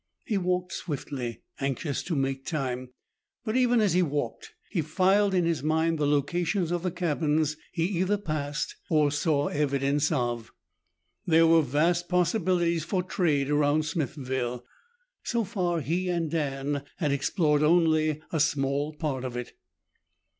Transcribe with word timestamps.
He 0.25 0.35
walked 0.39 0.73
swiftly, 0.73 1.43
anxious 1.59 2.01
to 2.05 2.15
make 2.15 2.43
time, 2.43 2.89
but 3.45 3.55
even 3.55 3.79
as 3.79 3.93
he 3.93 4.01
walked 4.01 4.55
he 4.71 4.81
filed 4.81 5.35
in 5.35 5.45
his 5.45 5.61
mind 5.61 5.99
the 5.99 6.07
locations 6.07 6.71
of 6.71 6.81
the 6.81 6.89
cabins 6.89 7.55
he 7.71 7.83
either 7.85 8.17
passed 8.17 8.75
or 8.89 9.11
saw 9.11 9.49
evidence 9.49 10.11
of. 10.11 10.49
There 11.27 11.45
were 11.45 11.61
vast 11.61 12.09
possibilities 12.09 12.83
for 12.83 13.03
trade 13.03 13.51
around 13.51 13.83
Smithville. 13.85 14.65
So 15.21 15.43
far 15.43 15.81
he 15.81 16.09
and 16.09 16.31
Dan 16.31 16.81
had 16.97 17.11
explored 17.11 17.61
only 17.61 18.23
a 18.31 18.39
small 18.39 18.93
part 18.95 19.23
of 19.23 19.37
it. 19.37 19.53